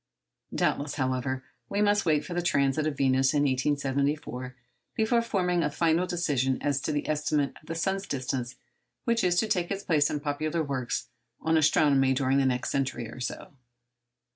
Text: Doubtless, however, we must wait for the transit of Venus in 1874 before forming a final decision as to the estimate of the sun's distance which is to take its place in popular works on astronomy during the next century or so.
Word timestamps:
Doubtless, 0.55 0.95
however, 0.95 1.43
we 1.69 1.79
must 1.79 2.07
wait 2.07 2.25
for 2.25 2.33
the 2.33 2.41
transit 2.41 2.87
of 2.87 2.97
Venus 2.97 3.35
in 3.35 3.43
1874 3.43 4.55
before 4.95 5.21
forming 5.21 5.61
a 5.61 5.69
final 5.69 6.07
decision 6.07 6.59
as 6.59 6.81
to 6.81 6.91
the 6.91 7.07
estimate 7.07 7.55
of 7.61 7.67
the 7.67 7.75
sun's 7.75 8.07
distance 8.07 8.55
which 9.03 9.23
is 9.23 9.35
to 9.39 9.47
take 9.47 9.69
its 9.69 9.83
place 9.83 10.09
in 10.09 10.19
popular 10.19 10.63
works 10.63 11.07
on 11.39 11.55
astronomy 11.55 12.15
during 12.15 12.39
the 12.39 12.47
next 12.47 12.71
century 12.71 13.07
or 13.09 13.19
so. 13.19 13.51